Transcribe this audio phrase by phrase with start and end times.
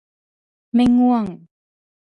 [0.75, 1.25] ไม่ง่วง